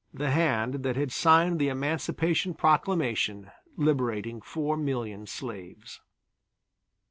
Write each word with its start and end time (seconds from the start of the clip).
The 0.11 0.31
hand 0.31 0.81
that 0.81 0.95
had 0.95 1.11
signed 1.11 1.59
the 1.59 1.67
Emancipation 1.69 2.55
Proclamation 2.55 3.51
liberating 3.77 4.41
4,000,000 4.41 5.27
slaves. 5.29 6.01